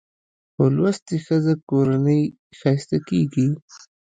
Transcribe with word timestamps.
په 0.55 0.63
لوستې 0.75 1.15
ښځه 1.25 1.53
کورنۍ 1.69 2.21
ښايسته 2.59 2.97
کېږي 3.07 3.47